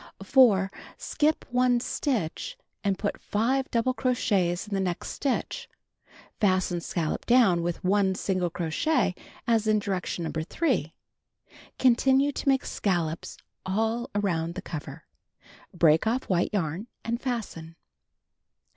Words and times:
4. 0.23 0.71
Skip 0.97 1.45
1 1.51 1.79
stitch 1.79 2.57
and 2.83 2.97
put 2.97 3.21
5 3.21 3.69
double 3.69 3.93
crochets 3.93 4.67
in 4.67 4.73
the 4.73 4.79
next 4.79 5.09
stitch. 5.09 5.69
Fasten 6.39 6.81
scallop 6.81 7.27
down 7.27 7.61
with 7.61 7.83
1 7.83 8.15
single 8.15 8.49
crochet 8.49 9.13
as 9.45 9.67
in 9.67 9.77
direction 9.77 10.23
No. 10.23 10.31
3. 10.43 10.95
Continue 11.77 12.31
to 12.31 12.49
make 12.49 12.65
scallops 12.65 13.37
all 13.63 14.09
around 14.15 14.55
the 14.55 14.63
cover. 14.63 15.03
Break 15.71 16.07
oft" 16.07 16.27
white 16.31 16.49
yarn 16.51 16.87
and 17.05 17.21
fasten. 17.21 17.75